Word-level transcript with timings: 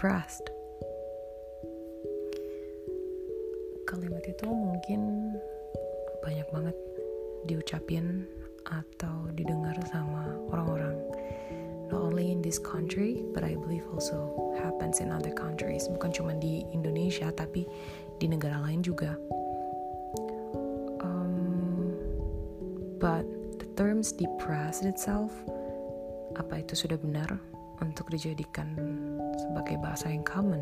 depressed. 0.00 0.48
Kalimat 3.84 4.24
itu 4.24 4.48
mungkin 4.48 5.28
banyak 6.24 6.48
banget 6.48 6.76
diucapin 7.44 8.24
atau 8.64 9.28
didengar 9.36 9.76
sama 9.92 10.24
orang-orang. 10.56 10.96
Not 11.92 12.00
only 12.00 12.32
in 12.32 12.40
this 12.40 12.56
country 12.56 13.28
but 13.36 13.44
I 13.44 13.60
believe 13.60 13.84
also 13.92 14.24
happens 14.56 15.04
in 15.04 15.12
other 15.12 15.36
countries. 15.36 15.84
Bukan 15.84 16.16
cuma 16.16 16.32
di 16.32 16.64
Indonesia 16.72 17.28
tapi 17.28 17.68
di 18.16 18.24
negara 18.24 18.56
lain 18.56 18.80
juga. 18.80 19.20
Um, 21.04 21.92
but 22.96 23.28
the 23.60 23.68
terms 23.76 24.16
depressed 24.16 24.88
itself 24.88 25.28
apa 26.40 26.64
itu 26.64 26.88
sudah 26.88 26.96
benar 26.96 27.36
untuk 27.84 28.08
dijadikan 28.08 28.80
sebagai 29.40 29.80
bahasa 29.80 30.12
yang 30.12 30.24
common. 30.24 30.60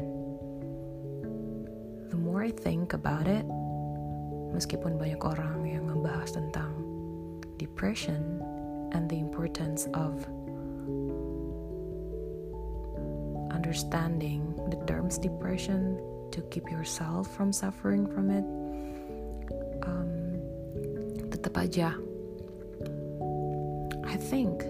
The 2.09 2.19
more 2.19 2.47
I 2.47 2.55
think 2.55 2.95
about 2.95 3.27
it 3.27 3.45
meskipun 4.55 4.97
banyak 4.97 5.21
orang 5.21 5.67
yang 5.69 5.85
membahas 5.85 6.35
tentang 6.39 6.73
depression 7.61 8.41
and 8.97 9.11
the 9.11 9.21
importance 9.21 9.85
of 9.93 10.25
understanding 13.53 14.57
the 14.73 14.81
terms 14.89 15.19
depression 15.21 16.01
to 16.33 16.41
keep 16.49 16.71
yourself 16.71 17.29
from 17.35 17.53
suffering 17.53 18.07
from 18.07 18.33
it 18.33 18.47
um, 19.85 20.39
tetap 21.29 21.53
aja. 21.59 21.93
I 24.09 24.17
think 24.17 24.65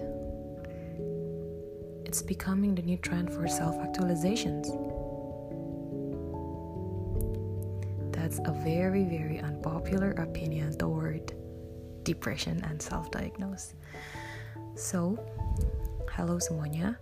it's 2.09 2.25
becoming 2.25 2.73
the 2.73 2.81
new 2.81 2.97
trend 2.97 3.29
for 3.29 3.45
self-actualizations 3.45 4.65
that's 8.09 8.41
a 8.49 8.53
very 8.65 9.05
very 9.05 9.37
unpopular 9.37 10.17
opinion 10.17 10.73
toward 10.73 11.21
depression 12.01 12.57
and 12.65 12.81
self-diagnose 12.81 13.77
so 14.73 15.13
halo 16.09 16.41
semuanya 16.41 16.97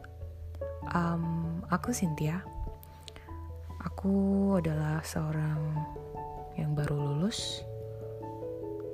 Um, 0.96 1.60
aku 1.68 1.92
Cynthia. 1.92 2.40
Aku 3.84 4.56
adalah 4.56 5.04
seorang 5.04 5.60
yang 6.56 6.72
baru 6.72 6.96
lulus. 6.96 7.60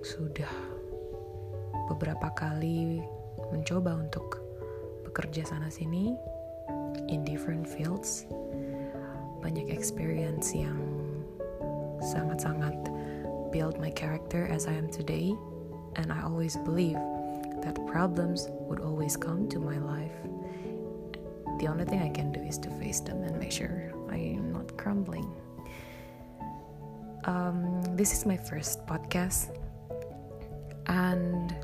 Sudah 0.02 0.50
beberapa 1.94 2.34
kali 2.34 2.98
mencoba 3.54 3.94
untuk 3.94 4.43
bekerja 5.14 5.46
sana 5.46 5.70
sini 5.70 6.18
in 7.06 7.22
different 7.22 7.70
fields. 7.70 8.26
Banyak 9.46 9.70
experience 9.70 10.58
yang 10.58 10.82
sangat-sangat 12.02 12.74
build 13.54 13.78
my 13.78 13.94
character 13.94 14.50
as 14.50 14.66
I 14.66 14.74
am 14.74 14.90
today 14.90 15.38
and 16.02 16.10
I 16.10 16.26
always 16.26 16.58
believe 16.66 16.98
that 17.62 17.78
problems 17.86 18.50
would 18.66 18.82
always 18.82 19.14
come 19.14 19.46
to 19.54 19.62
my 19.62 19.78
life 19.78 20.18
the 21.64 21.68
only 21.68 21.86
thing 21.86 22.02
I 22.02 22.10
can 22.10 22.32
do 22.32 22.42
is 22.42 22.58
to 22.60 22.70
face 22.72 23.00
them 23.00 23.24
and 23.24 23.40
make 23.40 23.52
sure 23.52 23.94
I 24.10 24.18
am 24.18 24.52
not 24.52 24.76
crumbling. 24.78 25.32
Um, 27.24 27.82
this 27.96 28.12
is 28.12 28.26
my 28.26 28.36
first 28.36 28.86
podcast, 28.86 29.56
and 30.92 31.56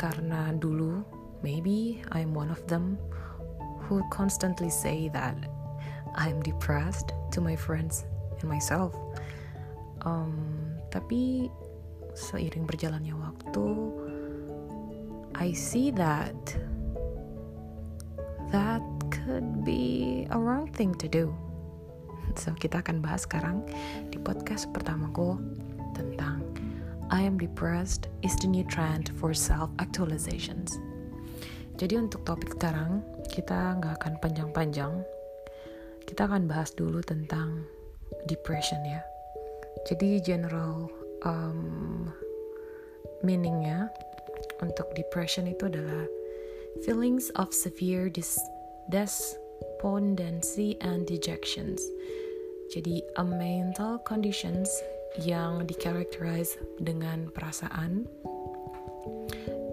karena 0.00 0.56
dulu 0.56 1.04
maybe 1.42 2.02
I'm 2.12 2.34
one 2.34 2.50
of 2.50 2.66
them 2.66 2.98
who 3.86 4.02
constantly 4.10 4.70
say 4.70 5.08
that 5.10 5.36
I'm 6.14 6.42
depressed 6.42 7.12
to 7.32 7.40
my 7.40 7.56
friends 7.56 8.04
and 8.40 8.48
myself. 8.48 8.96
Um, 10.02 10.78
tapi 10.90 11.50
seiring 12.16 12.64
berjalannya 12.64 13.12
waktu, 13.12 13.66
I 15.36 15.52
see 15.52 15.92
that 15.92 16.56
that 18.48 18.82
could 19.12 19.64
be 19.64 20.24
a 20.30 20.38
wrong 20.38 20.72
thing 20.72 20.94
to 21.02 21.08
do. 21.08 21.34
So 22.36 22.52
kita 22.52 22.84
akan 22.84 23.00
bahas 23.00 23.24
sekarang 23.24 23.64
di 24.12 24.18
podcast 24.20 24.68
pertamaku 24.74 25.40
tentang 25.96 26.44
I 27.08 27.22
am 27.22 27.38
depressed 27.38 28.10
is 28.20 28.34
the 28.42 28.50
new 28.50 28.66
trend 28.66 29.14
for 29.16 29.32
self-actualizations. 29.32 30.76
Jadi 31.76 32.00
untuk 32.00 32.24
topik 32.24 32.56
sekarang 32.56 33.04
kita 33.28 33.76
nggak 33.76 34.00
akan 34.00 34.14
panjang-panjang. 34.24 35.04
Kita 36.08 36.24
akan 36.24 36.48
bahas 36.48 36.72
dulu 36.72 37.04
tentang 37.04 37.68
depression 38.24 38.80
ya. 38.88 39.04
Jadi 39.84 40.24
general 40.24 40.88
um, 41.28 42.08
meaningnya 43.20 43.92
untuk 44.64 44.88
depression 44.96 45.44
itu 45.44 45.68
adalah 45.68 46.08
feelings 46.84 47.28
of 47.36 47.52
severe 47.52 48.08
dis 48.08 48.40
despondency 48.88 50.80
and 50.80 51.04
dejections. 51.04 51.82
Jadi 52.72 53.04
a 53.20 53.24
mental 53.24 54.00
conditions 54.02 54.70
yang 55.22 55.64
dikarakterize 55.64 56.56
dengan 56.82 57.28
perasaan 57.32 58.04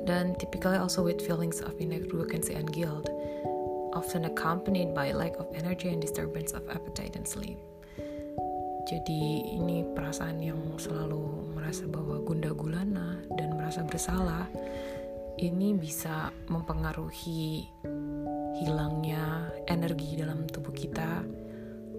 dan 0.03 0.35
typically 0.39 0.75
also 0.77 1.03
with 1.03 1.23
feelings 1.23 1.63
of 1.63 1.75
inadequacy 1.79 2.53
and 2.53 2.67
guilt, 2.71 3.07
often 3.93 4.25
accompanied 4.25 4.91
by 4.91 5.13
lack 5.13 5.37
of 5.39 5.47
energy 5.55 5.89
and 5.89 6.01
disturbance 6.01 6.51
of 6.51 6.65
appetite 6.69 7.15
and 7.15 7.27
sleep. 7.27 7.57
Jadi 8.83 9.55
ini 9.55 9.87
perasaan 9.95 10.43
yang 10.43 10.59
selalu 10.75 11.55
merasa 11.55 11.87
bahwa 11.87 12.19
gunda 12.19 12.51
gulana 12.51 13.23
dan 13.39 13.55
merasa 13.55 13.79
bersalah 13.87 14.51
ini 15.39 15.73
bisa 15.73 16.29
mempengaruhi 16.51 17.65
hilangnya 18.59 19.49
energi 19.65 20.19
dalam 20.19 20.45
tubuh 20.45 20.75
kita, 20.75 21.25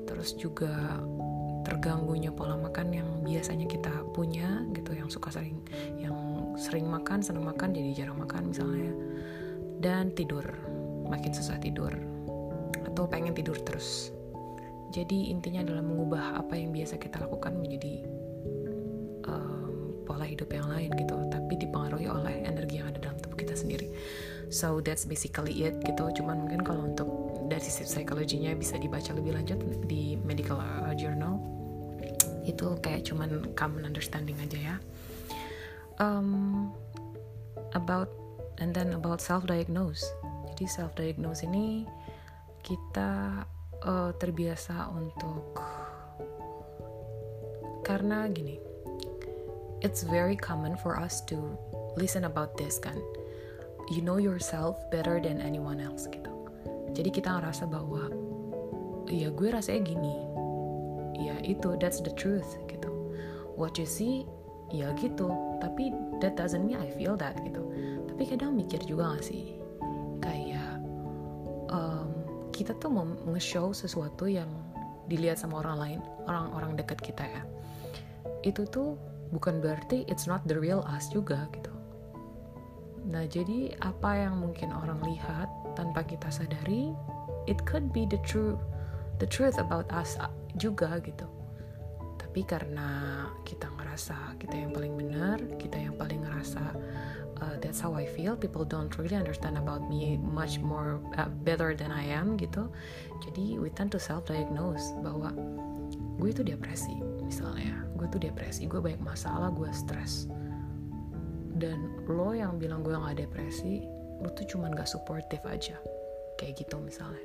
terus 0.06 0.38
juga 0.38 1.02
terganggunya 1.64 2.30
pola 2.30 2.54
makan 2.60 2.88
yang 2.92 3.08
biasanya 3.26 3.66
kita 3.66 3.90
punya 4.14 4.62
gitu, 4.76 4.94
yang 4.94 5.08
suka 5.10 5.34
sering, 5.34 5.64
yang 5.98 6.13
sering 6.56 6.86
makan, 6.86 7.20
senang 7.20 7.46
makan 7.46 7.74
jadi 7.74 8.04
jarang 8.04 8.18
makan 8.20 8.50
misalnya, 8.50 8.92
dan 9.82 10.14
tidur, 10.14 10.44
makin 11.06 11.34
susah 11.34 11.58
tidur, 11.60 11.92
atau 12.86 13.04
pengen 13.06 13.34
tidur 13.34 13.58
terus. 13.62 14.10
Jadi 14.94 15.34
intinya 15.34 15.66
adalah 15.66 15.82
mengubah 15.82 16.38
apa 16.38 16.54
yang 16.54 16.70
biasa 16.70 17.02
kita 17.02 17.18
lakukan 17.18 17.58
menjadi 17.58 18.06
pola 20.04 20.28
hidup 20.28 20.52
yang 20.52 20.68
lain 20.68 20.92
gitu. 20.94 21.16
Tapi 21.32 21.52
dipengaruhi 21.58 22.06
oleh 22.06 22.44
energi 22.44 22.78
yang 22.78 22.92
ada 22.92 23.00
dalam 23.10 23.18
tubuh 23.18 23.40
kita 23.40 23.56
sendiri. 23.56 23.88
So 24.52 24.78
that's 24.84 25.08
basically 25.08 25.64
it 25.64 25.80
gitu. 25.82 26.04
Cuman 26.20 26.46
mungkin 26.46 26.62
kalau 26.62 26.86
untuk 26.86 27.08
dari 27.48 27.64
sisi 27.64 27.88
psikologinya 27.88 28.52
bisa 28.54 28.76
dibaca 28.76 29.10
lebih 29.16 29.34
lanjut 29.34 29.58
di 29.88 30.14
medical 30.22 30.60
uh, 30.60 30.94
journal. 30.94 31.40
Itu 32.44 32.76
kayak 32.84 33.08
cuman 33.08 33.56
common 33.56 33.88
understanding 33.88 34.36
aja 34.38 34.60
ya 34.60 34.76
um, 35.98 36.72
about 37.74 38.10
and 38.58 38.70
then 38.74 38.94
about 38.94 39.20
self 39.20 39.46
diagnose 39.46 40.04
jadi 40.54 40.64
self 40.70 40.94
diagnose 40.94 41.42
ini 41.46 41.84
kita 42.64 43.44
uh, 43.84 44.10
terbiasa 44.16 44.88
untuk 44.94 45.58
karena 47.84 48.24
gini 48.32 48.56
it's 49.84 50.02
very 50.02 50.34
common 50.34 50.74
for 50.80 50.96
us 50.96 51.20
to 51.28 51.36
listen 51.96 52.24
about 52.24 52.56
this 52.56 52.80
kan. 52.80 52.96
You 53.92 54.00
know 54.00 54.16
yourself 54.16 54.80
better 54.88 55.20
than 55.20 55.44
anyone 55.44 55.78
else 55.78 56.08
gitu. 56.08 56.32
Jadi 56.96 57.12
kita 57.12 57.28
ngerasa 57.36 57.68
bahwa 57.68 58.08
ya 59.12 59.28
gue 59.28 59.48
rasanya 59.52 59.84
gini. 59.84 60.16
Ya 61.20 61.36
itu 61.44 61.76
that's 61.76 62.00
the 62.00 62.10
truth 62.16 62.56
gitu. 62.66 62.88
What 63.54 63.76
you 63.76 63.84
see 63.84 64.24
ya 64.72 64.96
gitu 64.96 65.28
tapi 65.64 65.96
that 66.20 66.36
doesn't 66.36 66.68
mean 66.68 66.76
I 66.76 66.92
feel 66.92 67.16
that 67.16 67.40
gitu 67.40 67.64
tapi 68.12 68.28
kadang 68.28 68.52
mikir 68.52 68.84
juga 68.84 69.16
gak 69.16 69.24
sih 69.24 69.56
kayak 70.20 70.84
um, 71.72 72.12
kita 72.52 72.76
tuh 72.76 72.92
mau 72.92 73.08
nge-show 73.32 73.72
sesuatu 73.72 74.28
yang 74.28 74.48
dilihat 75.08 75.40
sama 75.40 75.64
orang 75.64 75.76
lain 75.80 76.00
orang-orang 76.28 76.76
dekat 76.76 77.00
kita 77.00 77.24
ya 77.24 77.42
itu 78.44 78.68
tuh 78.68 79.00
bukan 79.32 79.58
berarti 79.58 80.04
it's 80.06 80.28
not 80.28 80.44
the 80.44 80.54
real 80.54 80.84
us 80.84 81.08
juga 81.08 81.48
gitu. 81.56 81.72
Nah, 83.08 83.24
jadi 83.28 83.76
apa 83.84 84.16
yang 84.16 84.40
mungkin 84.40 84.72
orang 84.72 85.00
lihat 85.04 85.48
tanpa 85.76 86.04
kita 86.04 86.28
sadari, 86.32 86.92
it 87.48 87.60
could 87.68 87.92
be 87.92 88.08
the 88.08 88.20
true 88.24 88.56
the 89.20 89.28
truth 89.28 89.56
about 89.56 89.88
us 89.92 90.16
juga 90.56 91.00
gitu. 91.00 91.28
Tapi 92.34 92.50
karena 92.50 93.30
kita 93.46 93.70
ngerasa 93.78 94.34
kita 94.42 94.58
yang 94.58 94.74
paling 94.74 94.98
benar, 94.98 95.38
kita 95.54 95.78
yang 95.78 95.94
paling 95.94 96.18
ngerasa 96.18 96.74
uh, 97.38 97.54
that's 97.62 97.78
how 97.78 97.94
I 97.94 98.10
feel 98.10 98.34
people 98.34 98.66
don't 98.66 98.90
really 98.98 99.14
understand 99.14 99.54
about 99.54 99.86
me 99.86 100.18
much 100.18 100.58
more 100.58 100.98
uh, 101.14 101.30
better 101.46 101.78
than 101.78 101.94
I 101.94 102.10
am 102.10 102.34
gitu. 102.34 102.74
Jadi 103.22 103.62
we 103.62 103.70
tend 103.70 103.94
to 103.94 104.02
self 104.02 104.26
diagnose 104.26 104.82
bahwa 104.98 105.30
gue 106.18 106.34
itu 106.34 106.42
depresi 106.42 106.98
misalnya. 107.22 107.86
Gue 107.94 108.10
tuh 108.10 108.18
depresi 108.18 108.66
gue 108.66 108.82
banyak 108.82 108.98
masalah 108.98 109.54
gue 109.54 109.70
stres. 109.70 110.26
Dan 111.54 112.02
lo 112.10 112.34
yang 112.34 112.58
bilang 112.58 112.82
gue 112.82 112.98
nggak 112.98 113.30
depresi 113.30 113.86
lo 114.18 114.26
tuh 114.34 114.42
cuman 114.50 114.74
gak 114.74 114.90
supportive 114.90 115.46
aja. 115.46 115.78
Kayak 116.34 116.66
gitu 116.66 116.82
misalnya. 116.82 117.22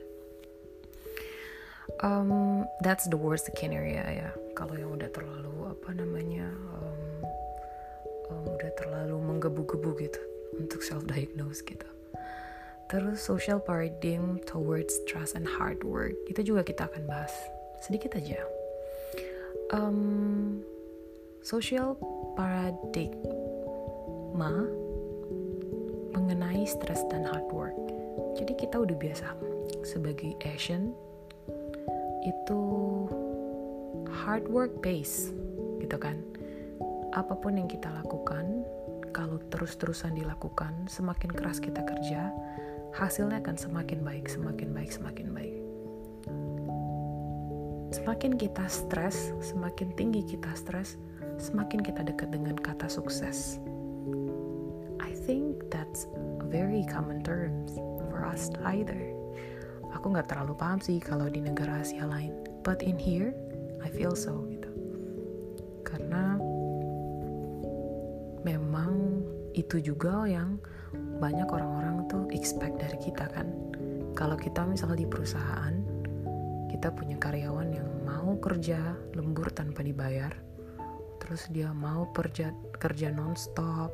Um, 2.05 2.69
that's 2.85 3.09
the 3.09 3.17
worst 3.17 3.49
scenario 3.57 4.05
ya 4.05 4.29
kalau 4.59 4.75
yang 4.75 4.91
udah 4.91 5.07
terlalu 5.15 5.71
apa 5.71 5.95
namanya 5.95 6.51
um, 6.75 7.23
um, 8.27 8.43
udah 8.43 8.71
terlalu 8.75 9.15
menggebu-gebu 9.15 9.95
gitu 10.03 10.19
untuk 10.59 10.83
self 10.83 11.07
diagnose 11.07 11.63
gitu. 11.63 11.87
Terus 12.91 13.23
social 13.23 13.63
paradigm 13.63 14.43
towards 14.43 14.91
trust 15.07 15.39
and 15.39 15.47
hard 15.47 15.79
work 15.87 16.11
itu 16.27 16.43
juga 16.43 16.67
kita 16.67 16.91
akan 16.91 17.07
bahas 17.07 17.31
sedikit 17.79 18.19
aja. 18.19 18.43
Um, 19.71 20.59
social 21.39 21.95
paradigma 22.35 23.31
mengenai 26.11 26.67
stress 26.67 27.07
dan 27.07 27.23
hard 27.23 27.47
work. 27.55 27.77
Jadi 28.35 28.59
kita 28.59 28.83
udah 28.83 28.97
biasa 28.99 29.31
sebagai 29.87 30.35
Asian 30.43 30.91
itu 32.27 32.61
hard 34.25 34.45
work 34.51 34.83
base 34.83 35.31
gitu 35.79 35.95
kan 35.95 36.19
apa 37.13 37.33
pun 37.33 37.57
yang 37.57 37.65
kita 37.65 37.89
lakukan, 37.89 38.61
kalau 39.09 39.41
terus-terusan 39.49 40.13
dilakukan, 40.13 40.85
semakin 40.85 41.33
keras 41.33 41.57
kita 41.57 41.81
kerja, 41.81 42.29
hasilnya 42.93 43.41
akan 43.41 43.57
semakin 43.57 44.05
baik, 44.05 44.29
semakin 44.29 44.69
baik, 44.69 44.93
semakin 44.93 45.27
baik. 45.33 45.57
Semakin 47.89 48.37
kita 48.37 48.69
stres, 48.69 49.33
semakin 49.41 49.89
tinggi 49.97 50.21
kita 50.21 50.53
stres, 50.53 51.01
semakin 51.41 51.81
kita 51.81 52.05
dekat 52.05 52.29
dengan 52.29 52.53
kata 52.61 52.85
sukses. 52.85 53.57
I 55.01 55.09
think 55.25 55.65
that's 55.73 56.05
a 56.37 56.45
very 56.45 56.85
common 56.85 57.25
terms 57.25 57.73
for 58.13 58.21
us 58.21 58.53
either. 58.69 59.01
Aku 59.97 60.13
nggak 60.13 60.29
terlalu 60.29 60.53
paham 60.53 60.77
sih 60.77 61.01
kalau 61.01 61.25
di 61.25 61.41
negara 61.41 61.81
Asia 61.81 62.05
lain, 62.05 62.37
but 62.61 62.85
in 62.85 63.01
here 63.01 63.33
I 63.83 63.89
feel 63.91 64.15
so 64.15 64.45
gitu. 64.49 64.69
Karena 65.83 66.35
memang 68.43 69.23
itu 69.53 69.81
juga 69.83 70.23
yang 70.29 70.59
banyak 71.19 71.47
orang-orang 71.51 72.07
tuh 72.07 72.23
expect 72.31 72.79
dari 72.79 72.95
kita 72.97 73.27
kan 73.27 73.47
kalau 74.15 74.39
kita 74.39 74.63
misalnya 74.63 75.03
di 75.03 75.07
perusahaan 75.09 75.75
kita 76.71 76.95
punya 76.95 77.19
karyawan 77.19 77.69
yang 77.75 77.89
mau 78.07 78.39
kerja 78.39 78.95
lembur 79.13 79.51
tanpa 79.51 79.83
dibayar 79.83 80.31
terus 81.19 81.51
dia 81.51 81.75
mau 81.75 82.07
kerja 82.15 82.55
kerja 82.79 83.11
nonstop 83.11 83.91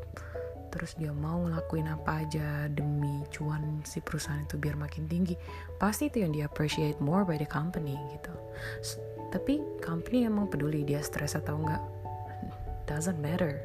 terus 0.69 0.93
dia 0.99 1.09
mau 1.15 1.47
ngelakuin 1.47 1.87
apa 1.87 2.27
aja 2.27 2.67
demi 2.69 3.23
cuan 3.33 3.81
si 3.87 4.03
perusahaan 4.03 4.43
itu 4.43 4.59
biar 4.59 4.77
makin 4.77 5.07
tinggi 5.09 5.33
pasti 5.81 6.11
itu 6.11 6.21
yang 6.21 6.35
dia 6.35 6.45
appreciate 6.45 6.99
more 7.01 7.25
by 7.25 7.39
the 7.39 7.47
company 7.47 7.97
gitu 8.13 8.33
tapi 9.35 9.59
company 9.83 10.23
emang 10.23 10.47
peduli 10.47 10.87
dia 10.87 11.03
stres 11.03 11.35
atau 11.35 11.59
enggak. 11.59 11.83
Doesn't 12.87 13.19
matter. 13.19 13.59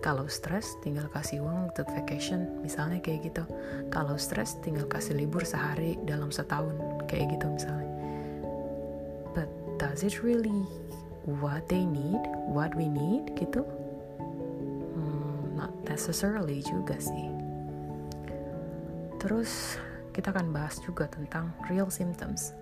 Kalau 0.00 0.24
stres 0.24 0.64
tinggal 0.80 1.04
kasih 1.12 1.44
uang 1.44 1.68
untuk 1.68 1.84
vacation 1.92 2.64
misalnya 2.64 2.96
kayak 3.04 3.28
gitu. 3.28 3.44
Kalau 3.92 4.16
stres 4.16 4.56
tinggal 4.64 4.88
kasih 4.88 5.20
libur 5.20 5.44
sehari 5.44 6.00
dalam 6.08 6.32
setahun 6.32 6.72
kayak 7.04 7.36
gitu 7.36 7.44
misalnya. 7.52 7.92
But 9.36 9.52
does 9.76 10.00
it 10.00 10.24
really 10.24 10.64
what 11.28 11.68
they 11.68 11.84
need 11.84 12.24
what 12.48 12.72
we 12.72 12.88
need 12.88 13.36
gitu? 13.36 13.68
Hmm, 14.96 15.60
not 15.60 15.76
necessarily 15.84 16.64
juga 16.64 16.96
sih. 16.96 17.28
Terus 19.20 19.76
kita 20.16 20.32
akan 20.32 20.56
bahas 20.56 20.80
juga 20.80 21.04
tentang 21.12 21.52
real 21.68 21.92
symptoms. 21.92 22.56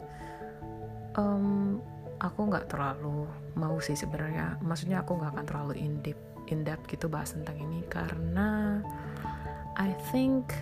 Um, 1.15 1.85
aku 2.23 2.47
nggak 2.47 2.71
terlalu 2.71 3.27
mau 3.59 3.77
sih 3.83 3.99
sebenarnya 3.99 4.63
maksudnya 4.63 5.03
aku 5.03 5.19
nggak 5.19 5.35
akan 5.35 5.47
terlalu 5.47 5.75
in 5.83 5.99
deep 6.07 6.19
in 6.47 6.63
depth 6.63 6.87
gitu 6.87 7.11
bahas 7.11 7.35
tentang 7.35 7.59
ini 7.59 7.83
karena 7.91 8.79
I 9.75 9.91
think 10.15 10.55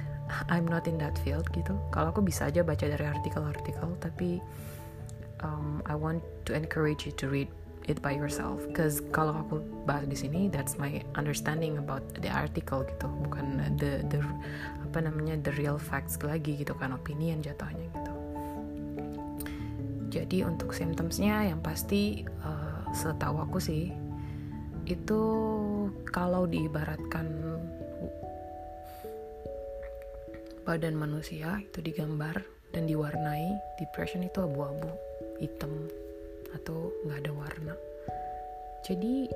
I'm 0.48 0.66
not 0.66 0.86
in 0.86 0.98
that 1.02 1.18
field 1.20 1.50
gitu. 1.50 1.74
Kalau 1.90 2.14
aku 2.14 2.22
bisa 2.22 2.46
aja 2.46 2.62
baca 2.62 2.86
dari 2.86 3.02
artikel-artikel, 3.02 3.98
tapi 3.98 4.38
um, 5.42 5.82
I 5.90 5.98
want 5.98 6.22
to 6.46 6.54
encourage 6.54 7.02
you 7.02 7.12
to 7.18 7.26
read 7.26 7.50
it 7.90 7.98
by 7.98 8.14
yourself. 8.14 8.62
Cause 8.70 9.02
kalau 9.10 9.42
aku 9.42 9.58
bahas 9.90 10.06
di 10.06 10.14
sini, 10.14 10.46
that's 10.46 10.78
my 10.78 11.02
understanding 11.18 11.82
about 11.82 12.06
the 12.22 12.30
article 12.30 12.86
gitu, 12.86 13.10
bukan 13.26 13.58
the 13.74 14.06
the 14.06 14.22
apa 14.86 15.02
namanya 15.02 15.34
the 15.42 15.50
real 15.58 15.78
facts 15.78 16.22
lagi 16.22 16.62
gitu 16.62 16.78
kan 16.78 16.94
opinion 16.94 17.42
jatuhnya 17.42 17.90
gitu. 17.90 18.00
Jadi 20.10 20.42
untuk 20.42 20.74
symptomsnya 20.74 21.46
yang 21.54 21.62
pasti 21.62 22.26
uh, 22.42 22.82
setahu 22.90 23.46
aku 23.46 23.62
sih 23.62 23.94
itu 24.90 25.22
kalau 26.10 26.50
diibaratkan 26.50 27.30
badan 30.66 30.98
manusia 30.98 31.62
itu 31.62 31.78
digambar 31.78 32.42
dan 32.74 32.90
diwarnai 32.90 33.54
depression 33.78 34.26
itu 34.26 34.42
abu-abu 34.42 34.90
hitam 35.38 35.70
atau 36.58 36.90
nggak 37.06 37.18
ada 37.26 37.32
warna. 37.32 37.74
Jadi 38.82 39.30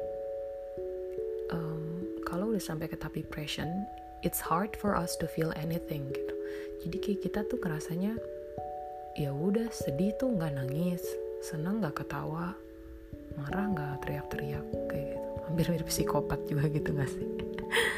um, 1.55 2.03
kalau 2.27 2.51
udah 2.51 2.63
sampai 2.63 2.91
ke 2.91 2.99
tahap 2.99 3.15
depression 3.15 3.87
it's 4.27 4.43
hard 4.43 4.75
for 4.75 4.99
us 4.99 5.15
to 5.23 5.31
feel 5.31 5.55
anything 5.55 6.11
gitu. 6.11 6.35
Jadi 6.83 6.97
kayak 6.99 7.21
kita 7.31 7.41
tuh 7.47 7.59
ngerasanya 7.63 8.19
ya 9.15 9.31
udah 9.31 9.71
sedih 9.71 10.11
tuh 10.19 10.35
nggak 10.35 10.59
nangis 10.59 11.03
senang 11.39 11.79
nggak 11.79 12.03
ketawa 12.03 12.59
marah 13.39 13.67
nggak 13.71 13.95
teriak-teriak 14.03 14.67
kayak 14.91 15.07
gitu. 15.15 15.29
Hampir 15.47 15.67
mirip 15.71 15.87
psikopat 15.87 16.41
juga 16.51 16.67
gitu 16.67 16.91
gak 16.97 17.11
sih? 17.11 17.27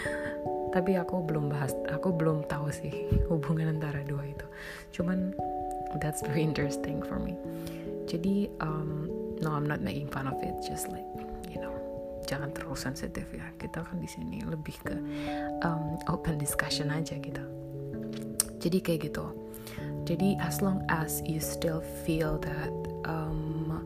Tapi 0.74 0.92
aku 1.00 1.24
belum 1.24 1.48
bahas 1.48 1.72
aku 1.88 2.12
belum 2.12 2.44
tahu 2.52 2.68
sih 2.68 3.08
hubungan 3.32 3.80
antara 3.80 4.04
dua 4.04 4.28
itu. 4.28 4.46
Cuman 4.92 5.32
that's 6.04 6.20
very 6.20 6.44
interesting 6.44 7.00
for 7.00 7.16
me. 7.16 7.32
Jadi 8.04 8.52
um, 8.60 9.08
no 9.40 9.56
I'm 9.56 9.64
not 9.64 9.80
making 9.80 10.12
fun 10.12 10.28
of 10.28 10.36
it 10.44 10.52
just 10.60 10.92
like 10.92 11.06
you 11.48 11.56
know 11.56 11.72
jangan 12.28 12.52
terlalu 12.52 12.76
sensitif 12.76 13.24
ya. 13.32 13.48
Kita 13.56 13.88
kan 13.88 14.04
di 14.04 14.08
sini 14.08 14.44
lebih 14.44 14.76
ke 14.84 14.94
um, 15.64 15.96
open 16.12 16.36
discussion 16.36 16.92
aja 16.92 17.16
gitu. 17.16 17.44
Jadi 18.60 18.84
kayak 18.84 19.00
gitu 19.12 19.45
jadi 20.06 20.38
as 20.38 20.62
long 20.62 20.86
as 20.86 21.18
you 21.26 21.42
still 21.42 21.82
feel 22.06 22.38
that 22.38 22.72
um, 23.10 23.82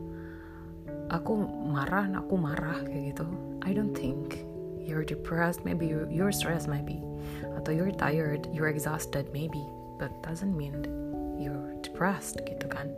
aku 1.09 1.49
marah 1.49 2.05
aku 2.13 2.37
marah 2.37 2.79
kayak 2.85 3.17
gitu 3.17 3.25
I 3.61 3.73
don't 3.73 3.93
think 3.93 4.45
you're 4.91 5.03
depressed, 5.03 5.63
maybe 5.63 5.87
you're, 5.87 6.09
you're 6.09 6.31
stressed, 6.31 6.67
maybe, 6.67 7.01
atau 7.57 7.75
you're 7.75 7.91
tired, 7.91 8.47
you're 8.51 8.67
exhausted, 8.67 9.29
maybe, 9.31 9.63
but 9.99 10.11
doesn't 10.23 10.57
mean 10.57 10.73
you're 11.39 11.73
depressed, 11.81 12.41
gitu 12.43 12.67
kan? 12.67 12.89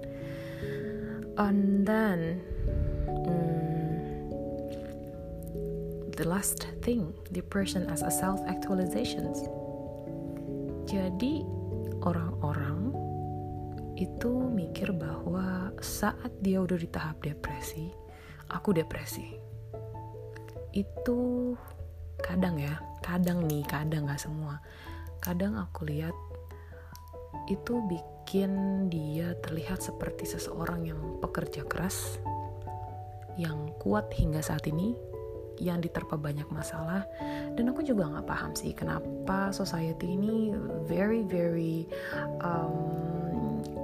And 1.37 1.85
then, 1.85 2.41
mm, 3.05 4.31
the 6.15 6.25
last 6.27 6.67
thing, 6.81 7.13
depression 7.31 7.89
as 7.89 8.01
a 8.01 8.11
self-actualizations. 8.11 9.45
Jadi 10.87 11.43
orang-orang 12.03 12.93
itu 13.93 14.31
mikir 14.49 14.89
bahwa 14.93 15.69
saat 15.81 16.33
dia 16.41 16.61
udah 16.61 16.77
di 16.77 16.89
tahap 16.89 17.21
depresi, 17.21 17.93
aku 18.49 18.73
depresi. 18.73 19.37
Itu 20.73 21.53
kadang 22.17 22.57
ya 22.57 22.81
kadang 23.05 23.45
nih 23.45 23.61
kadang 23.69 24.09
nggak 24.09 24.21
semua. 24.21 24.57
Kadang 25.21 25.59
aku 25.61 25.85
lihat 25.85 26.15
itu 27.51 27.83
bikin 27.85 28.85
dia 28.89 29.37
terlihat 29.45 29.83
seperti 29.83 30.25
seseorang 30.25 30.87
yang 30.87 30.99
pekerja 31.21 31.67
keras 31.67 32.17
yang 33.37 33.73
kuat 33.81 34.13
hingga 34.13 34.41
saat 34.45 34.65
ini 34.69 34.93
yang 35.61 35.77
diterpa 35.77 36.17
banyak 36.17 36.49
masalah. 36.49 37.05
Dan 37.53 37.69
aku 37.69 37.85
juga 37.85 38.09
nggak 38.09 38.25
paham 38.25 38.51
sih 38.57 38.73
kenapa 38.73 39.53
society 39.53 40.17
ini 40.17 40.49
very 40.89 41.21
very 41.21 41.85
um, 42.41 43.12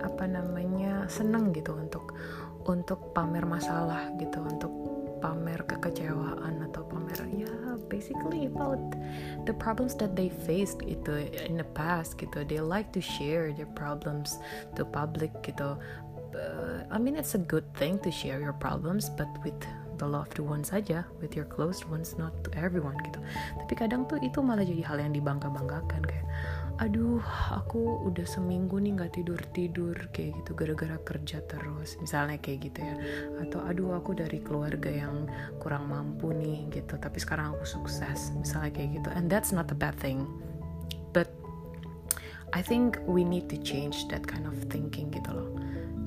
apa 0.01 0.23
namanya 0.25 1.07
seneng 1.11 1.51
gitu 1.51 1.75
untuk 1.75 2.15
untuk 2.67 3.11
pamer 3.15 3.43
masalah 3.47 4.11
gitu 4.19 4.39
untuk 4.43 4.71
pamer 5.19 5.59
kekecewaan 5.67 6.63
atau 6.69 6.85
pamer 6.87 7.19
ya 7.33 7.51
basically 7.89 8.45
about 8.45 8.79
the 9.45 9.53
problems 9.53 9.97
that 9.97 10.15
they 10.15 10.29
faced 10.29 10.79
gitu 10.85 11.25
in 11.49 11.57
the 11.57 11.67
past 11.73 12.15
gitu. 12.21 12.45
They 12.45 12.61
like 12.61 12.93
to 12.93 13.01
share 13.01 13.51
their 13.51 13.67
problems 13.73 14.37
to 14.77 14.85
public 14.85 15.33
gitu. 15.41 15.75
Uh, 16.29 16.85
I 16.93 17.01
mean 17.01 17.17
it's 17.17 17.33
a 17.33 17.41
good 17.41 17.65
thing 17.75 17.97
to 18.05 18.13
share 18.13 18.39
your 18.39 18.53
problems 18.53 19.09
but 19.09 19.27
with 19.41 19.57
the 19.99 20.07
loved 20.07 20.39
ones 20.39 20.71
saja 20.71 21.03
with 21.19 21.35
your 21.35 21.49
close 21.49 21.83
ones 21.89 22.15
not 22.15 22.31
to 22.45 22.49
everyone 22.55 22.95
gitu. 23.03 23.19
Tapi 23.65 23.73
kadang 23.75 24.07
tuh 24.07 24.21
itu 24.21 24.39
malah 24.39 24.63
jadi 24.63 24.85
hal 24.85 25.01
yang 25.01 25.11
dibangga-banggakan 25.11 26.01
kayak 26.05 26.27
aduh 26.79 27.19
aku 27.51 28.07
udah 28.07 28.23
seminggu 28.23 28.79
nih 28.79 28.95
nggak 28.95 29.19
tidur 29.19 29.39
tidur 29.51 29.95
kayak 30.15 30.31
gitu 30.39 30.55
gara-gara 30.55 30.95
kerja 31.03 31.43
terus 31.43 31.99
misalnya 31.99 32.39
kayak 32.39 32.71
gitu 32.71 32.79
ya. 32.79 32.95
Atau 33.43 33.59
aduh 33.59 33.99
aku 33.99 34.15
dari 34.15 34.39
keluarga 34.39 34.87
yang 34.87 35.27
kurang 35.59 35.91
mampu 35.91 36.31
nih 36.31 36.71
gitu. 36.71 36.95
Tapi 36.95 37.19
sekarang 37.19 37.51
aku 37.51 37.67
sukses 37.67 38.31
misalnya 38.31 38.71
kayak 38.71 39.03
gitu. 39.03 39.09
And 39.11 39.27
that's 39.27 39.51
not 39.51 39.67
a 39.67 39.77
bad 39.77 39.99
thing. 39.99 40.23
But 41.11 41.27
I 42.55 42.63
think 42.63 43.03
we 43.03 43.27
need 43.27 43.51
to 43.51 43.59
change 43.59 44.07
that 44.15 44.23
kind 44.23 44.47
of 44.47 44.55
thinking 44.71 45.11
gitu 45.11 45.35
loh. 45.35 45.51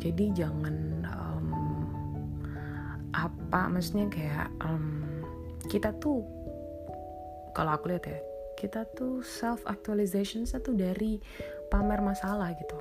Jadi 0.01 0.33
jangan 0.33 1.05
um, 1.05 1.49
apa 3.13 3.69
maksudnya 3.69 4.09
kayak 4.09 4.49
um, 4.65 5.05
kita 5.69 5.93
tuh 6.01 6.25
kalau 7.53 7.77
aku 7.77 7.93
lihat 7.93 8.09
ya 8.09 8.32
kita 8.63 8.87
tuh 8.95 9.27
self 9.27 9.67
actualization 9.67 10.47
satu 10.47 10.71
dari 10.79 11.19
pamer 11.67 11.99
masalah 11.99 12.55
gitu. 12.55 12.79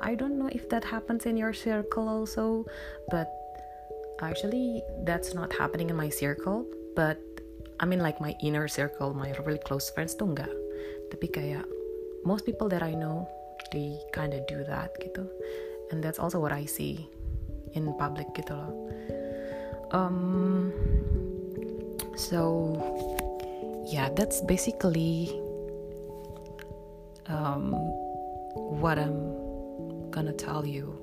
I 0.00 0.16
don't 0.16 0.40
know 0.40 0.48
if 0.48 0.72
that 0.72 0.88
happens 0.88 1.28
in 1.28 1.36
your 1.36 1.52
circle 1.52 2.08
also 2.08 2.64
but 3.12 3.28
actually 4.24 4.80
that's 5.04 5.36
not 5.36 5.52
happening 5.52 5.92
in 5.92 5.96
my 5.96 6.08
circle 6.08 6.64
but 6.96 7.20
I 7.76 7.84
mean 7.84 8.00
like 8.00 8.24
my 8.24 8.32
inner 8.40 8.72
circle 8.72 9.12
my 9.12 9.36
really 9.44 9.60
close 9.60 9.92
friends 9.92 10.16
tuh 10.16 10.32
enggak. 10.32 10.52
Tapi 11.12 11.28
kayak 11.28 11.68
most 12.24 12.48
people 12.48 12.72
that 12.72 12.80
I 12.80 12.96
know 12.96 13.28
they 13.76 14.00
kinda 14.16 14.40
do 14.48 14.64
that 14.64 14.96
gitu. 14.96 15.28
And 15.92 16.00
that's 16.00 16.16
also 16.16 16.40
what 16.40 16.56
I 16.56 16.64
see 16.64 17.04
in 17.76 17.92
public 18.00 18.32
gitu 18.32 18.56
loh. 18.56 18.72
Um 19.92 20.72
so 22.16 22.72
yeah, 23.86 24.10
that's 24.14 24.40
basically 24.40 25.30
um, 27.26 27.72
what 28.82 28.98
I'm 28.98 29.34
gonna 30.10 30.32
tell 30.32 30.66
you 30.66 30.94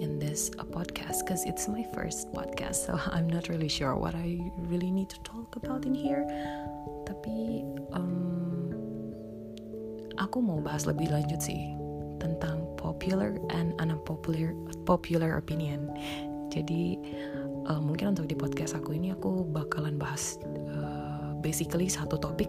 in 0.00 0.18
this 0.18 0.50
uh, 0.58 0.64
podcast 0.64 1.24
because 1.24 1.44
it's 1.44 1.66
my 1.66 1.84
first 1.94 2.30
podcast, 2.32 2.86
so 2.86 2.98
I'm 3.12 3.28
not 3.28 3.48
really 3.48 3.68
sure 3.68 3.96
what 3.96 4.14
I 4.14 4.38
really 4.70 4.90
need 4.90 5.10
to 5.10 5.20
talk 5.22 5.56
about 5.56 5.84
in 5.84 5.94
here. 5.94 6.26
Tapi 7.08 7.64
um, 7.92 8.70
aku 10.18 10.38
mau 10.44 10.60
bahas 10.60 10.86
lebih 10.86 11.10
lanjut 11.10 11.42
sih 11.42 11.74
tentang 12.20 12.68
popular 12.76 13.40
and 13.50 13.74
unpopular 13.80 14.52
popular 14.84 15.40
opinion. 15.40 15.88
Jadi 16.52 17.00
uh, 17.66 17.80
mungkin 17.80 18.12
untuk 18.12 18.28
di 18.28 18.36
podcast 18.36 18.76
aku 18.76 18.92
ini 18.92 19.16
aku 19.16 19.46
bakalan 19.48 19.96
bahas 19.96 20.36
uh, 20.68 20.99
basically 21.40 21.88
satu 21.88 22.20
topik. 22.20 22.48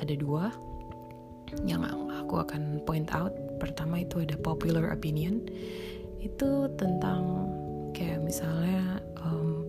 Ada 0.00 0.14
dua 0.16 0.52
yang 1.64 1.82
aku 1.84 2.42
akan 2.42 2.84
point 2.84 3.08
out. 3.16 3.32
Pertama 3.56 4.04
itu 4.04 4.20
ada 4.20 4.36
popular 4.36 4.92
opinion. 4.92 5.42
Itu 6.20 6.68
tentang 6.76 7.48
kayak 7.96 8.20
misalnya 8.20 9.00
um, 9.24 9.64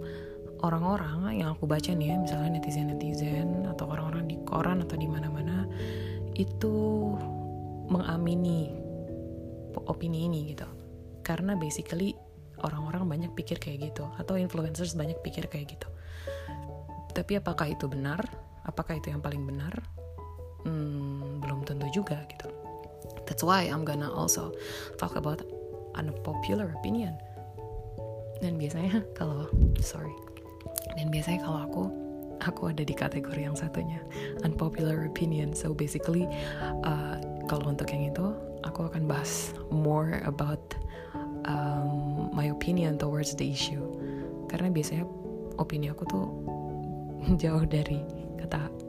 orang-orang 0.61 1.39
yang 1.39 1.55
aku 1.55 1.69
baca 1.69 1.93
nih 1.93 2.11
ya 2.11 2.15
misalnya 2.19 2.59
netizen-netizen 2.59 3.69
atau 3.71 3.87
orang-orang 3.87 4.27
di 4.27 4.37
koran 4.43 4.83
atau 4.83 4.99
di 4.99 5.07
mana-mana 5.07 5.69
itu 6.35 6.75
mengamini 7.87 8.73
opini 9.87 10.27
ini 10.27 10.51
gitu. 10.51 10.67
Karena 11.23 11.55
basically 11.55 12.17
orang-orang 12.65 13.05
banyak 13.05 13.31
pikir 13.37 13.61
kayak 13.61 13.93
gitu 13.93 14.09
atau 14.17 14.33
influencers 14.35 14.97
banyak 14.97 15.21
pikir 15.21 15.45
kayak 15.45 15.77
gitu 15.77 15.87
tapi 17.17 17.41
apakah 17.41 17.73
itu 17.73 17.89
benar? 17.89 18.21
Apakah 18.69 19.01
itu 19.01 19.09
yang 19.09 19.25
paling 19.25 19.41
benar? 19.41 19.73
Hmm, 20.61 21.41
belum 21.41 21.65
tentu 21.65 21.89
juga 21.89 22.21
gitu. 22.29 22.45
That's 23.25 23.41
why 23.41 23.65
I'm 23.65 23.81
gonna 23.81 24.13
also 24.13 24.53
talk 25.01 25.17
about 25.17 25.41
unpopular 25.97 26.69
opinion. 26.77 27.17
Dan 28.37 28.61
biasanya 28.61 29.01
kalau 29.17 29.49
sorry, 29.81 30.13
dan 30.93 31.09
biasanya 31.09 31.41
kalau 31.41 31.59
aku 31.65 31.83
aku 32.37 32.69
ada 32.69 32.85
di 32.85 32.93
kategori 32.93 33.49
yang 33.49 33.57
satunya 33.57 33.97
unpopular 34.45 35.09
opinion. 35.09 35.57
So 35.57 35.73
basically 35.73 36.29
uh, 36.85 37.17
kalau 37.49 37.73
untuk 37.73 37.89
yang 37.89 38.13
itu 38.13 38.37
aku 38.61 38.85
akan 38.85 39.09
bahas 39.09 39.57
more 39.73 40.21
about 40.29 40.61
um, 41.49 42.29
my 42.29 42.53
opinion 42.53 43.01
towards 43.01 43.33
the 43.33 43.49
issue. 43.49 43.81
Karena 44.53 44.69
biasanya 44.69 45.09
opini 45.57 45.89
aku 45.89 46.05
tuh 46.05 46.25
jauh 47.41 47.65
dari 47.65 48.01
kata 48.37 48.87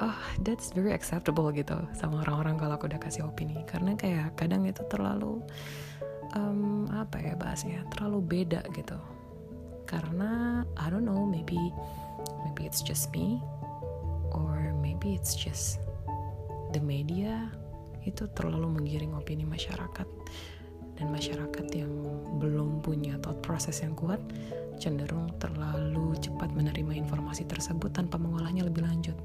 oh 0.00 0.18
that's 0.44 0.72
very 0.76 0.92
acceptable 0.92 1.48
gitu 1.52 1.76
sama 1.96 2.20
orang-orang 2.24 2.60
kalau 2.60 2.74
aku 2.76 2.88
udah 2.88 3.00
kasih 3.00 3.24
opini. 3.24 3.64
Karena 3.64 3.96
kayak 3.96 4.36
kadang 4.36 4.68
itu 4.68 4.84
terlalu 4.88 5.40
um, 6.36 6.88
apa 6.92 7.20
ya 7.20 7.34
bahasnya 7.36 7.84
terlalu 7.92 8.44
beda 8.44 8.60
gitu. 8.76 8.98
Karena 9.86 10.62
I 10.76 10.86
don't 10.90 11.06
know 11.06 11.24
maybe 11.24 11.58
maybe 12.44 12.66
it's 12.66 12.82
just 12.82 13.08
me 13.14 13.40
or 14.34 14.74
maybe 14.82 15.16
it's 15.16 15.32
just 15.32 15.80
the 16.76 16.82
media. 16.82 17.48
Itu 18.04 18.28
terlalu 18.36 18.82
menggiring 18.82 19.16
opini 19.16 19.48
masyarakat. 19.48 20.08
Dan 20.96 21.12
masyarakat 21.12 21.66
yang 21.76 21.92
belum 22.40 22.80
punya 22.80 23.20
thought 23.20 23.44
process 23.44 23.84
yang 23.84 23.92
kuat 23.92 24.20
cenderung 24.78 25.32
terlalu 25.40 26.16
cepat 26.20 26.52
menerima 26.52 26.92
informasi 26.96 27.48
tersebut 27.48 27.92
tanpa 27.92 28.20
mengolahnya 28.20 28.64
lebih 28.64 28.84
lanjut. 28.84 29.16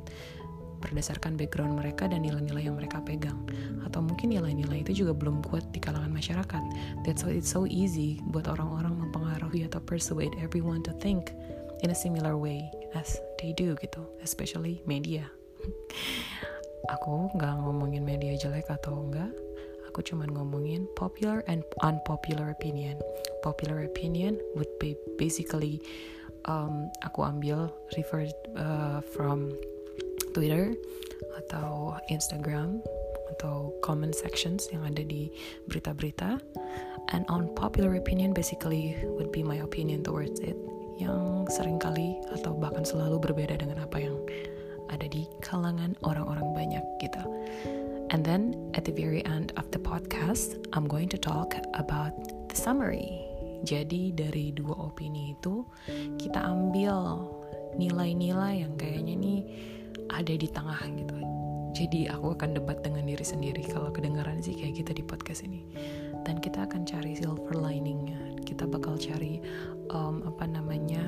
Berdasarkan 0.81 1.37
background 1.37 1.77
mereka 1.77 2.09
dan 2.09 2.25
nilai-nilai 2.25 2.65
yang 2.65 2.75
mereka 2.75 2.97
pegang. 3.05 3.37
Atau 3.85 4.01
mungkin 4.01 4.33
nilai-nilai 4.33 4.81
itu 4.81 5.05
juga 5.05 5.13
belum 5.13 5.45
kuat 5.45 5.69
di 5.69 5.77
kalangan 5.77 6.09
masyarakat. 6.09 6.63
That's 7.05 7.21
why 7.21 7.37
it's 7.37 7.53
so 7.53 7.69
easy 7.69 8.17
buat 8.33 8.49
orang-orang 8.49 8.97
mempengaruhi 8.97 9.69
atau 9.69 9.77
persuade 9.77 10.33
everyone 10.41 10.81
to 10.89 10.93
think 10.97 11.29
in 11.85 11.93
a 11.93 11.97
similar 11.97 12.33
way 12.33 12.65
as 12.97 13.21
they 13.37 13.53
do 13.53 13.77
gitu. 13.77 14.01
Especially 14.25 14.81
media. 14.89 15.29
Aku 16.97 17.29
nggak 17.37 17.61
ngomongin 17.61 18.01
media 18.01 18.33
jelek 18.41 18.65
atau 18.73 19.05
enggak 19.05 19.29
aku 19.91 19.99
cuman 20.07 20.31
ngomongin 20.31 20.87
popular 20.95 21.43
and 21.51 21.67
unpopular 21.83 22.47
opinion. 22.47 22.95
Popular 23.41 23.83
opinion 23.83 24.37
would 24.53 24.69
be 24.77 24.93
basically 25.17 25.81
um, 26.45 26.89
aku 27.01 27.25
ambil 27.25 27.73
refer 27.97 28.29
uh, 28.57 29.01
from 29.13 29.49
Twitter 30.33 30.73
atau 31.45 31.97
Instagram 32.09 32.79
atau 33.37 33.73
comment 33.81 34.13
sections 34.13 34.69
yang 34.69 34.85
ada 34.85 35.01
di 35.01 35.31
berita-berita. 35.67 36.37
And 37.11 37.27
unpopular 37.27 37.97
opinion 37.97 38.31
basically 38.31 38.95
would 39.03 39.33
be 39.33 39.43
my 39.43 39.59
opinion 39.59 40.05
towards 40.05 40.39
it 40.39 40.55
yang 41.01 41.49
sering 41.49 41.81
kali 41.81 42.21
atau 42.37 42.53
bahkan 42.53 42.85
selalu 42.85 43.17
berbeda 43.19 43.57
dengan 43.57 43.81
apa 43.81 43.97
yang 43.99 44.15
ada 44.93 45.07
di 45.09 45.25
kalangan 45.41 45.97
orang-orang 46.05 46.45
banyak 46.53 46.85
gitu. 47.01 47.23
And 48.11 48.27
then 48.27 48.55
at 48.75 48.83
the 48.83 48.91
very 48.91 49.23
end 49.23 49.55
of 49.55 49.71
the 49.71 49.79
podcast, 49.79 50.59
I'm 50.75 50.85
going 50.85 51.07
to 51.15 51.19
talk 51.19 51.55
about 51.73 52.11
the 52.51 52.55
summary. 52.59 53.30
Jadi 53.61 54.11
dari 54.15 54.49
dua 54.53 54.89
opini 54.89 55.37
itu 55.37 55.65
kita 56.17 56.41
ambil 56.41 57.25
nilai-nilai 57.77 58.65
yang 58.65 58.73
kayaknya 58.75 59.15
nih 59.15 59.41
ada 60.11 60.33
di 60.33 60.47
tengah 60.49 60.81
gitu. 60.91 61.17
Jadi 61.71 62.11
aku 62.11 62.35
akan 62.35 62.59
debat 62.59 62.83
dengan 62.83 63.07
diri 63.07 63.23
sendiri 63.23 63.63
kalau 63.63 63.95
kedengaran 63.95 64.43
sih 64.43 64.51
kayak 64.51 64.83
gitu 64.83 64.91
di 64.91 65.03
podcast 65.07 65.47
ini. 65.47 65.63
Dan 66.27 66.43
kita 66.43 66.67
akan 66.67 66.83
cari 66.83 67.15
silver 67.15 67.55
liningnya. 67.55 68.19
Kita 68.43 68.67
bakal 68.67 68.99
cari 68.99 69.39
um, 69.89 70.19
apa 70.27 70.45
namanya 70.51 71.01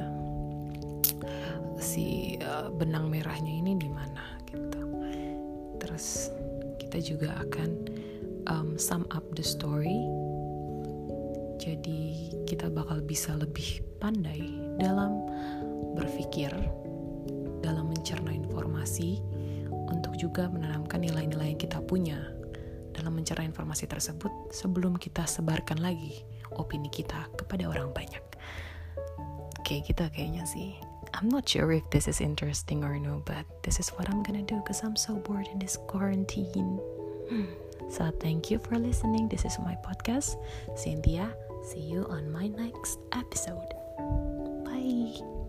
si 1.83 2.39
uh, 2.39 2.71
benang 2.71 3.11
merahnya 3.11 3.51
ini 3.51 3.75
di 3.75 3.91
mana 3.91 4.39
gitu. 4.47 4.81
Terus 5.83 6.31
kita 6.79 7.03
juga 7.03 7.35
akan 7.43 7.69
um, 8.47 8.79
sum 8.79 9.03
up 9.11 9.27
the 9.35 9.43
story. 9.43 9.99
Jadi 11.63 12.27
kita 12.43 12.67
bakal 12.67 12.99
bisa 12.99 13.31
lebih 13.39 13.79
pandai 14.03 14.51
dalam 14.83 15.15
berpikir, 15.95 16.51
dalam 17.63 17.87
mencerna 17.87 18.35
informasi, 18.35 19.23
untuk 19.71 20.19
juga 20.19 20.51
menanamkan 20.51 20.99
nilai-nilai 20.99 21.55
yang 21.55 21.61
kita 21.61 21.79
punya 21.87 22.19
dalam 22.91 23.15
mencerna 23.15 23.47
informasi 23.47 23.87
tersebut 23.87 24.51
sebelum 24.51 24.99
kita 24.99 25.23
sebarkan 25.23 25.79
lagi 25.79 26.27
opini 26.51 26.91
kita 26.91 27.31
kepada 27.39 27.71
orang 27.71 27.95
banyak. 27.95 28.21
Kayak 29.63 29.87
kita 29.87 30.05
kayaknya 30.11 30.43
sih. 30.43 30.75
I'm 31.15 31.31
not 31.31 31.47
sure 31.47 31.71
if 31.71 31.87
this 31.95 32.11
is 32.11 32.19
interesting 32.19 32.83
or 32.83 32.99
no, 32.99 33.23
but 33.23 33.47
this 33.63 33.79
is 33.79 33.87
what 33.95 34.11
I'm 34.11 34.19
gonna 34.19 34.43
do 34.43 34.59
because 34.59 34.83
I'm 34.83 34.99
so 34.99 35.15
bored 35.15 35.47
in 35.47 35.63
this 35.63 35.79
quarantine. 35.87 36.81
So, 37.93 38.09
thank 38.19 38.49
you 38.49 38.57
for 38.57 38.75
listening. 38.75 39.29
This 39.29 39.45
is 39.45 39.61
my 39.61 39.77
podcast, 39.85 40.41
Cynthia. 40.73 41.29
See 41.63 41.79
you 41.79 42.05
on 42.09 42.29
my 42.31 42.47
next 42.47 42.99
episode. 43.13 43.71
Bye. 44.65 45.42